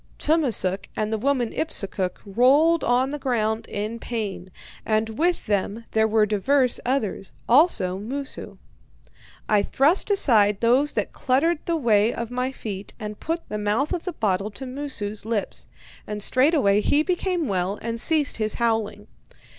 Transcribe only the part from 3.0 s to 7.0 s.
the ground in pain, and with them there were divers